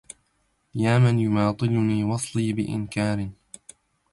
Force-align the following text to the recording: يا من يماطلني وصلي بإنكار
يا 0.75 0.99
من 0.99 1.19
يماطلني 1.19 2.03
وصلي 2.03 2.53
بإنكار 2.53 3.29